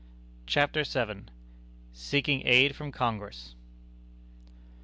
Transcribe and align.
CHAPTER 0.47 0.83
VII. 0.83 1.25
SEEKING 1.93 2.41
AID 2.47 2.75
FROM 2.75 2.91
CONGRESS. 2.91 3.53